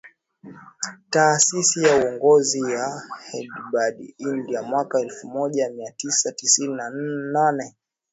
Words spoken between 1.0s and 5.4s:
Taasisi ya Uongozi ya Hyderabad India mwaka elfu